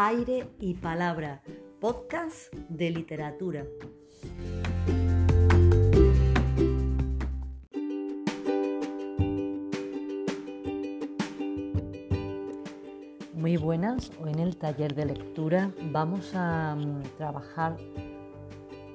[0.00, 1.42] Aire y Palabra,
[1.80, 3.66] podcast de literatura.
[13.34, 17.76] Muy buenas, hoy en el taller de lectura vamos a mm, trabajar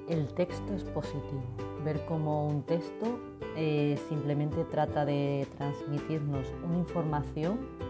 [0.08, 1.44] el texto expositivo,
[1.84, 3.20] ver cómo un texto
[3.58, 7.83] eh, simplemente trata de transmitirnos una información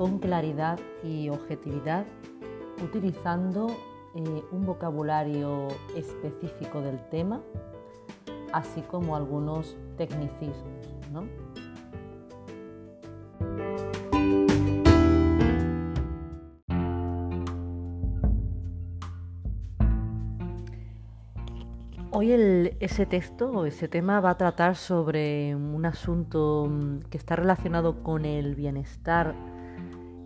[0.00, 2.06] con claridad y objetividad
[2.82, 3.66] utilizando
[4.14, 7.42] eh, un vocabulario específico del tema,
[8.50, 11.28] así como algunos tecnicismos.
[22.10, 22.32] Hoy
[22.80, 28.24] ese texto ese tema va a tratar sobre un asunto mm, que está relacionado con
[28.24, 29.49] el bienestar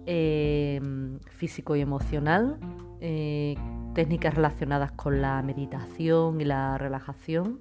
[0.06, 2.58] Em, físico y emocional,
[3.00, 3.54] eh,
[3.94, 7.60] técnicas relacionadas con la meditación y la relajación,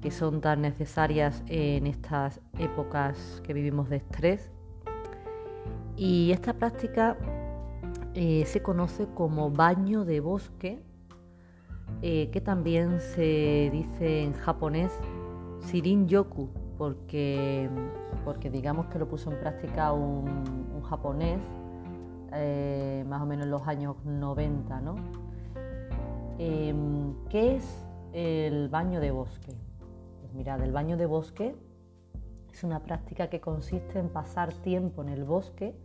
[0.00, 4.50] que son tan necesarias en estas épocas que vivimos de estrés.
[5.96, 7.16] Y esta práctica
[8.14, 10.82] eh, se conoce como baño de bosque,
[12.00, 14.90] eh, que también se dice en japonés
[15.60, 16.50] Sirin Yoku,
[16.82, 17.70] porque,
[18.24, 21.38] porque digamos que lo puso en práctica un, japonés
[22.32, 24.80] eh, más o menos en los años 90.
[24.80, 24.96] ¿no?
[26.40, 29.54] Em, ¿Qué es el baño de bosque?
[30.22, 31.54] Pues mirad, el baño de bosque
[32.52, 35.76] es una práctica que consiste en pasar tiempo en el bosque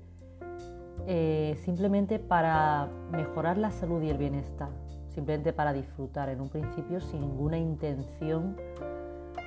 [1.06, 4.70] eh, simplemente para mejorar la salud y el bienestar,
[5.14, 8.58] simplemente para disfrutar en un principio sin ninguna intención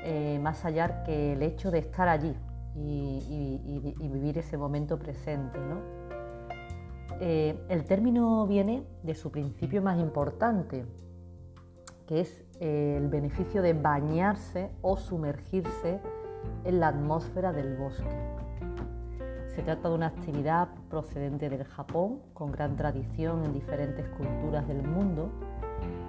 [0.05, 2.35] eh, más allá que el hecho de estar allí
[2.75, 5.59] y, vivir ese momento presente.
[7.21, 10.87] Eh, el término viene de su principio más importante,
[12.07, 16.01] que es eh, el beneficio de bañarse o sumergirse
[16.65, 18.31] en la atmósfera del bosque.
[19.55, 24.83] Se trata de una actividad procedente del Japón, con gran tradición en diferentes culturas del
[24.83, 25.31] mundo,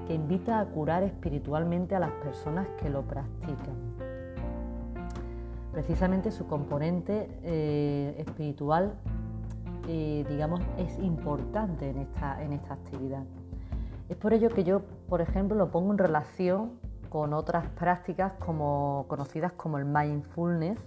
[0.07, 3.75] que invita a curar espiritualmente a las personas que lo practican.
[5.72, 8.94] Precisamente su componente eh, espiritual,
[9.88, 13.23] eh, digamos, es importante en esta, en esta actividad.
[14.09, 16.72] Es por ello que yo, por ejemplo, lo pongo en relación
[17.09, 20.78] con otras prácticas como, conocidas como el mindfulness,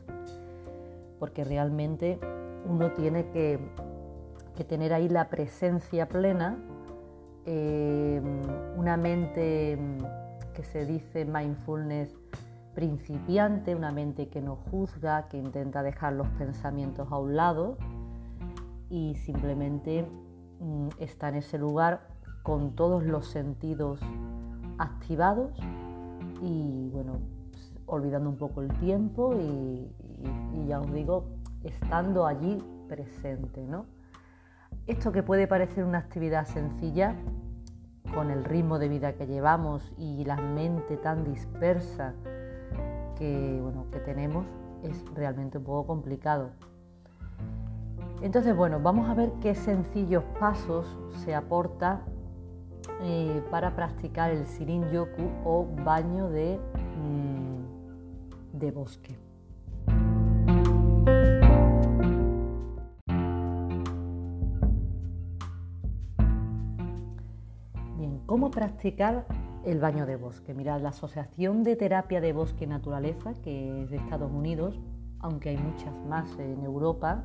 [1.18, 2.18] porque realmente
[2.66, 3.58] uno tiene que,
[4.56, 6.58] que tener ahí la presencia plena
[7.46, 8.40] Em,
[8.76, 9.98] una mente em,
[10.54, 12.16] que se dice mindfulness
[12.74, 17.76] principiante, una mente que no juzga, que intenta dejar los pensamientos a un lado
[18.88, 20.06] y simplemente
[20.60, 22.08] mm, está en ese lugar
[22.42, 24.00] con todos los sentidos
[24.78, 25.52] activados
[26.40, 27.18] y bueno,
[27.86, 29.90] olvidando un poco el tiempo y,
[30.54, 31.26] y ya os digo,
[31.62, 33.86] estando allí presente, ¿no?
[34.86, 37.14] Esto que puede parecer una actividad sencilla,
[38.14, 42.14] con el ritmo de vida que llevamos y la mente tan dispersa
[43.16, 44.46] que, bueno, que tenemos,
[44.82, 46.50] es realmente un poco complicado.
[48.22, 50.86] Entonces, bueno, vamos a ver qué sencillos pasos
[51.24, 52.02] se aporta
[53.02, 56.58] eh, para practicar el Sirin Yoku o baño de,
[56.96, 59.23] mm, de bosque.
[68.54, 69.26] Practicar
[69.64, 70.54] el baño de bosque?
[70.54, 74.78] Mirad, la Asociación de Terapia de Bosque y Naturaleza, que es de Estados Unidos,
[75.18, 77.24] aunque hay muchas más en Europa,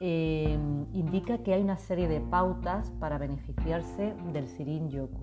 [0.00, 0.58] eh,
[0.92, 5.20] indica que hay una serie de pautas para beneficiarse del Sirin Yoku.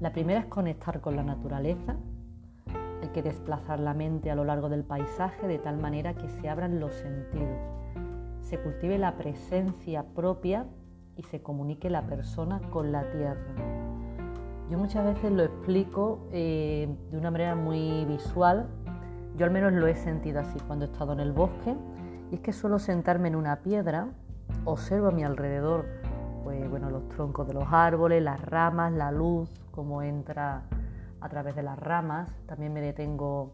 [0.00, 1.96] La primera es conectar con la naturaleza.
[3.02, 6.48] Hay que desplazar la mente a lo largo del paisaje de tal manera que se
[6.48, 7.60] abran los sentidos,
[8.40, 10.66] se cultive la presencia propia
[11.20, 13.54] y se comunique la persona con la tierra.
[14.70, 18.68] Yo muchas veces lo explico eh, de una manera muy visual,
[19.36, 21.76] yo al menos lo he sentido así cuando he estado en el bosque,
[22.30, 24.08] y es que suelo sentarme en una piedra,
[24.64, 25.84] observo a mi alrededor
[26.42, 30.62] pues, bueno, los troncos de los árboles, las ramas, la luz, cómo entra
[31.20, 33.52] a través de las ramas, también me detengo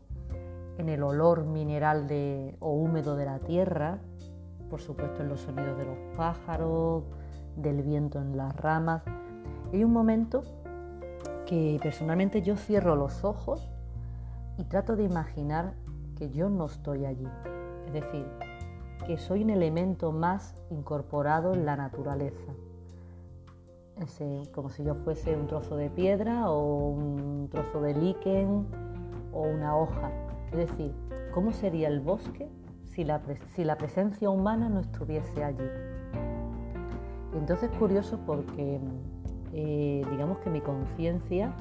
[0.79, 3.99] en el olor mineral de, o húmedo de la tierra,
[4.71, 7.05] por supuesto en los sonidos de los pájaros,
[7.57, 9.03] del viento en las ramas.
[9.73, 10.43] hay un momento
[11.47, 13.69] que personalmente yo cierro los ojos
[14.59, 15.75] y trato de imaginar
[16.17, 17.29] que yo no estoy allí.
[17.87, 18.27] Es decir,
[19.07, 22.53] que soy un elemento más incorporado en la naturaleza.
[24.53, 28.67] como si yo fuese un trozo de piedra o un trozo de líquen
[29.33, 30.11] o una hoja.
[30.51, 30.93] Es decir,
[31.33, 32.49] ¿cómo sería el bosque
[32.85, 33.23] si la,
[33.55, 35.96] si la presencia humana no estuviese allí?
[37.37, 38.81] Y entonces es curioso porque
[39.53, 41.53] eh, digamos que mi conciencia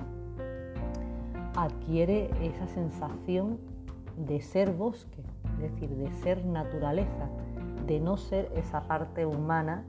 [1.54, 3.60] adquiere esa sensación
[4.16, 5.22] de ser bosque,
[5.56, 7.30] es decir, de ser naturaleza,
[7.88, 9.84] de no ser esa parte humana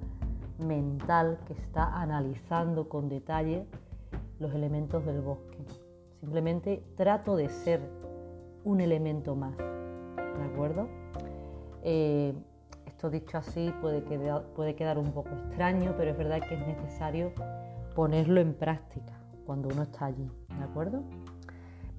[0.59, 3.65] mental que está analizando con detalle
[4.41, 5.59] los elementos del bosque.
[6.19, 7.81] Simplemente trato de ser
[8.65, 10.89] un elemento más, ¿de acuerdo?
[11.85, 12.35] Eh,
[12.97, 16.67] esto dicho así puede quedar, puede quedar un poco extraño, pero es verdad que es
[16.67, 17.31] necesario
[17.95, 19.13] ponerlo en práctica
[19.45, 21.03] cuando uno está allí, ¿de acuerdo?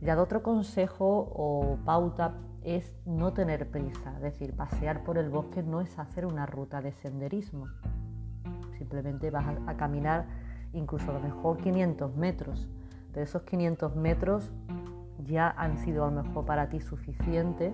[0.02, 2.34] Mirad, otro consejo o pauta
[2.64, 6.82] es no tener prisa, es decir, pasear por el bosque no es hacer una ruta
[6.82, 7.68] de senderismo.
[8.80, 10.26] Simplemente vas a, caminar
[10.74, 12.68] incluso a lo mejor 500 metros.
[13.14, 14.52] De esos 500 metros
[15.24, 17.72] ya han sido a lo mejor para ti suficiente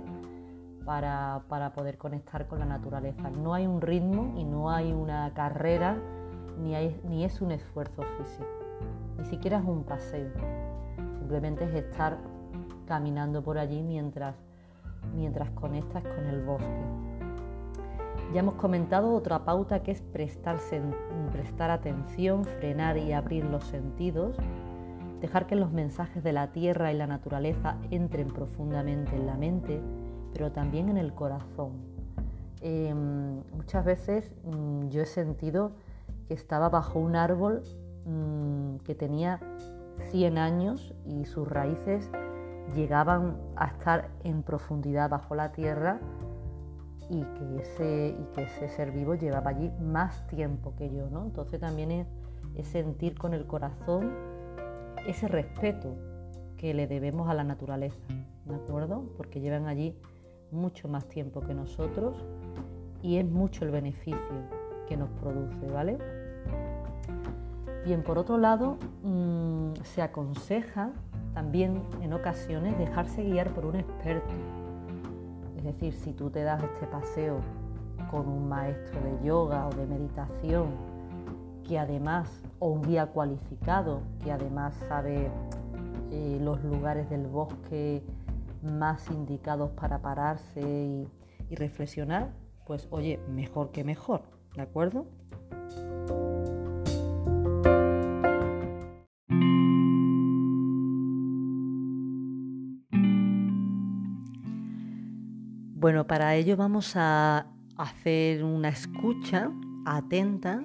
[0.85, 1.43] para,
[1.75, 3.29] poder conectar con la naturaleza.
[3.29, 5.97] No hay un ritmo y no hay una carrera
[6.59, 8.47] ni es un esfuerzo físico,
[9.17, 10.31] ni siquiera es un paseo.
[11.17, 12.17] Simplemente es estar
[12.85, 14.35] caminando por allí mientras,
[15.15, 16.83] mientras conectas con el bosque.
[18.33, 20.81] Ya hemos comentado otra pauta que es prestarse,
[21.31, 24.35] prestar atención, frenar y abrir los sentidos,
[25.21, 29.81] dejar que los mensajes de la tierra y la naturaleza entren profundamente en la mente,
[30.33, 31.71] pero también en el corazón.
[32.61, 35.71] Em, muchas veces mm, yo he sentido
[36.27, 37.61] que estaba bajo un árbol
[38.05, 39.39] mm, que tenía
[40.11, 42.09] 100 años y sus raíces
[42.75, 45.99] llegaban a estar en profundidad bajo la tierra
[47.09, 51.09] y que ese, y que ese ser vivo llevaba allí más tiempo que yo.
[51.09, 51.23] ¿no?
[51.23, 52.07] Entonces también es,
[52.67, 54.11] sentir con el corazón
[55.07, 55.95] ese respeto
[56.57, 57.99] que le debemos a la naturaleza,
[58.45, 59.03] ¿de acuerdo?
[59.17, 59.97] Porque llevan allí
[60.53, 62.15] mucho más tiempo que nosotros
[63.01, 64.19] y es mucho el beneficio
[64.87, 65.97] que nos produce, ¿vale?
[67.85, 70.91] Bien, por otro lado, mm, se aconseja
[71.33, 74.33] también en ocasiones dejarse guiar por un experto.
[75.57, 77.39] Es decir, si tú te das este paseo
[78.09, 80.67] con un maestro de yoga o de meditación,
[81.67, 82.29] que además,
[82.59, 85.29] o un guía cualificado, que además sabe
[86.11, 88.03] eh, los lugares del bosque
[88.63, 92.33] más indicados para pararse y, reflexionar,
[92.65, 94.23] pues oye, mejor que mejor,
[94.55, 95.05] ¿de acuerdo?
[105.75, 107.45] Bueno, para ello vamos a
[107.77, 109.51] hacer una escucha
[109.85, 110.63] atenta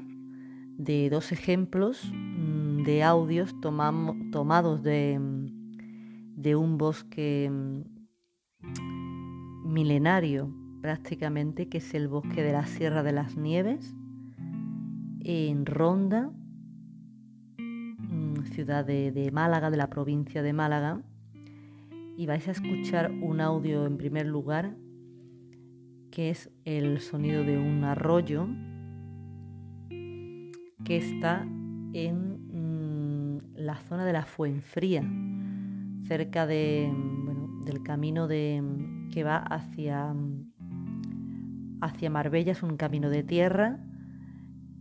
[0.79, 5.19] de dos ejemplos mm, de audios tomados de,
[6.39, 7.83] de, un bosque mm,
[9.73, 13.95] milenario prácticamente, que es el bosque de la Sierra de las Nieves,
[15.21, 16.31] en Ronda,
[17.59, 21.03] mm, ciudad de, Málaga, de la provincia de Málaga.
[22.17, 24.75] Y vais a escuchar un audio en primer lugar
[26.11, 28.49] que es el sonido de un arroyo
[30.85, 31.47] que está
[31.93, 35.03] en mm, la zona de la Fuenfría,
[36.07, 36.93] cerca de,
[37.65, 38.63] del camino de,
[39.13, 40.15] que va hacia,
[41.81, 43.81] hacia Marbella, es un camino de tierra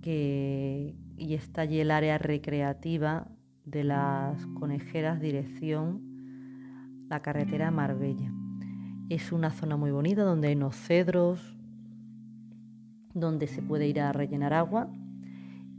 [0.02, 3.28] que, y está allí el área recreativa
[3.66, 6.08] de las conejeras dirección
[7.10, 8.32] la carretera Marbella.
[9.10, 11.58] Es una zona muy bonita donde hay unos cedros,
[13.14, 14.90] donde se puede ir a rellenar agua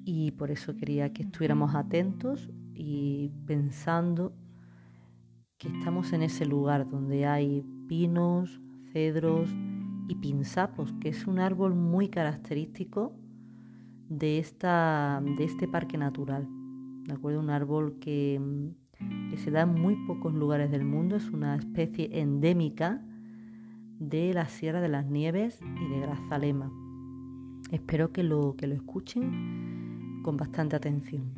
[0.04, 4.33] y por eso quería que estuviéramos atentos y pensando
[5.58, 8.60] que estamos en ese lugar donde hay pinos,
[8.92, 9.50] cedros
[10.08, 13.12] y pinzapos, que es un árbol muy característico
[14.08, 16.48] de, esta, de este parque natural.
[17.04, 17.40] ¿De acuerdo?
[17.40, 18.40] Un árbol que,
[19.30, 23.04] que se da en muy pocos lugares del mundo, es una especie endémica
[23.98, 26.70] de la Sierra de las Nieves y de Grazalema.
[27.72, 31.38] Espero que lo, que lo escuchen con bastante atención.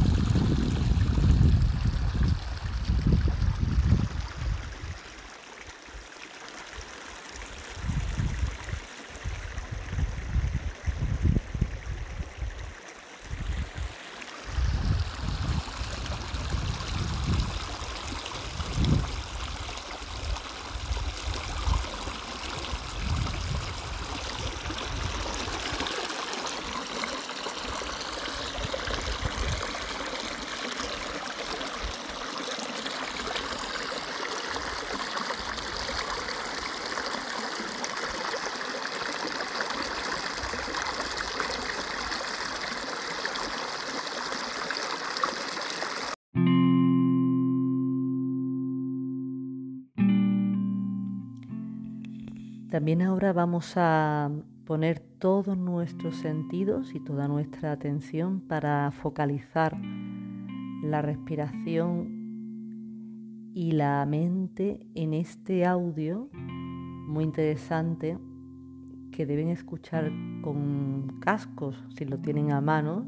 [52.71, 54.31] También ahora vamos a
[54.63, 59.77] poner todos nuestros sentidos y toda nuestra atención para focalizar
[60.81, 68.17] la respiración y la mente en este audio muy interesante
[69.11, 70.09] que deben escuchar
[70.41, 73.05] con cascos si lo tienen a mano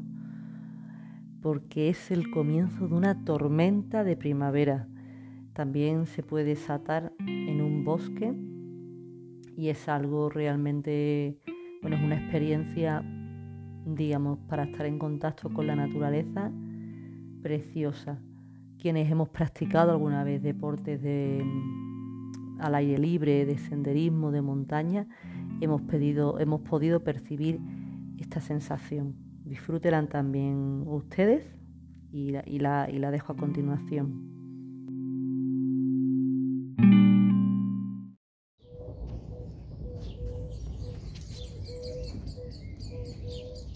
[1.40, 4.88] porque es el comienzo de una tormenta de primavera.
[5.54, 8.34] También se puede desatar en un bosque
[9.56, 11.38] y es algo realmente,
[11.80, 13.02] bueno, es una experiencia,
[13.86, 16.50] digamos, para estar en contacto con la naturaleza
[17.42, 18.18] preciosa.
[18.78, 25.06] Quienes hemos practicado alguna vez deportes de, mm, al aire libre, de senderismo, de montaña,
[25.60, 27.60] hemos, pedido, hemos podido percibir
[28.18, 29.14] esta sensación.
[29.44, 31.44] Disfrútenla también ustedes
[32.12, 34.33] y y la dejo a continuación.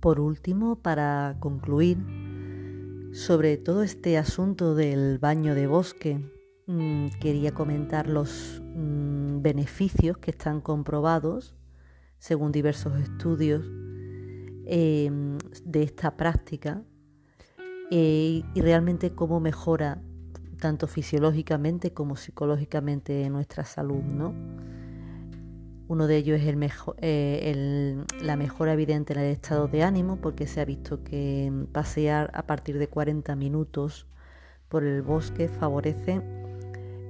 [0.00, 1.98] Por último, para concluir,
[3.12, 6.20] sobre todo este asunto del baño de bosque,
[6.66, 11.56] mm, quería comentar los mm, beneficios que están comprobados,
[12.18, 13.64] según diversos estudios,
[14.66, 16.82] em, de esta práctica
[17.90, 20.02] eh, y realmente cómo mejora
[20.60, 24.34] tanto fisiológicamente como psicológicamente nuestra salud, ¿no?
[25.88, 26.54] Uno de ellos es
[26.98, 32.30] eh, la mejora evidente en el estado de ánimo, porque se ha visto que pasear
[32.34, 34.06] a partir de 40 minutos
[34.68, 36.20] por el bosque favorece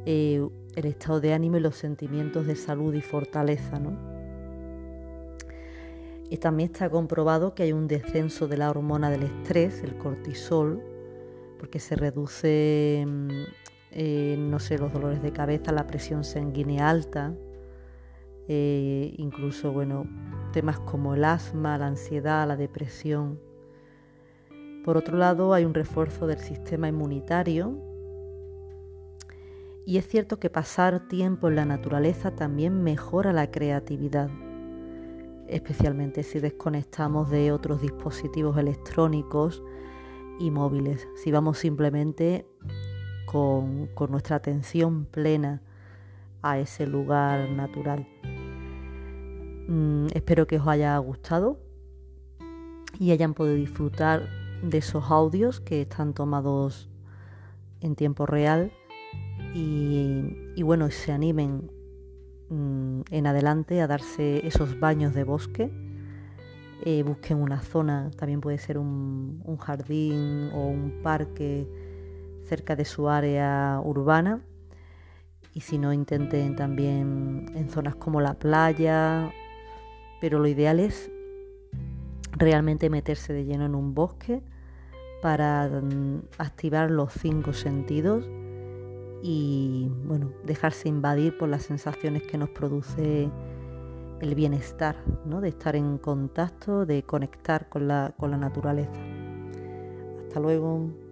[0.06, 3.80] eh, el estado de ánimo y los sentimientos de salud y fortaleza.
[6.30, 10.80] Y también está comprobado que hay un descenso de la hormona del estrés, el cortisol,
[11.58, 13.30] porque se reduce, mm,
[13.90, 17.34] eh, no sé, los dolores de cabeza, la presión sanguínea alta,
[18.48, 20.06] eh, incluso bueno,
[20.52, 23.38] temas como el asma, la ansiedad, la depresión.
[24.84, 27.76] Por otro lado, hay un refuerzo del sistema inmunitario
[29.84, 34.30] y es cierto que pasar tiempo en la naturaleza también mejora la creatividad,
[35.46, 39.62] especialmente si desconectamos de otros dispositivos electrónicos
[40.38, 42.46] y móviles, si vamos simplemente
[43.26, 45.62] con nuestra atención plena
[46.42, 48.06] a ese lugar natural.
[49.68, 51.58] Mm, espero que os haya gustado
[52.98, 54.26] y hayan podido disfrutar
[54.62, 56.88] de esos audios que están tomados
[57.82, 58.72] en tiempo real
[59.54, 61.70] y, bueno, se animen
[62.48, 65.70] mm, en adelante a darse esos baños de bosque.
[66.84, 71.68] Eh, busquen una zona, también puede ser un, un jardín o un parque
[72.44, 74.40] cerca de su área urbana.
[75.52, 79.30] Y si no, intenten también en zonas como la playa
[80.20, 81.10] pero lo ideal es
[82.32, 84.42] realmente meterse de lleno en un bosque
[85.22, 88.28] para mm, activar los cinco sentidos
[89.22, 93.28] y bueno, dejarse invadir por las sensaciones que nos produce
[94.20, 95.40] el bienestar, ¿no?
[95.40, 99.00] de estar en contacto, de conectar con la, con la naturaleza.
[100.26, 101.07] Hasta luego.